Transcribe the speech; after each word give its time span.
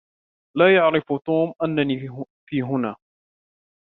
لا 0.57 0.75
يعرف 0.75 1.03
توم 1.27 1.53
انني 1.63 2.09
في 2.45 2.61
هنا 2.61 2.95